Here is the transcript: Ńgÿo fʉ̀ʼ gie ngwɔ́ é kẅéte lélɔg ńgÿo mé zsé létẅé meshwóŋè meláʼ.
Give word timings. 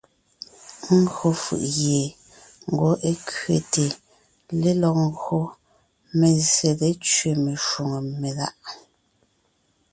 Ńgÿo 0.99 1.29
fʉ̀ʼ 1.43 1.65
gie 1.75 2.01
ngwɔ́ 2.69 2.93
é 3.09 3.11
kẅéte 3.27 3.85
lélɔg 4.61 4.97
ńgÿo 5.07 5.39
mé 6.17 6.27
zsé 6.43 6.69
létẅé 6.79 7.29
meshwóŋè 7.43 7.99
meláʼ. 8.19 8.57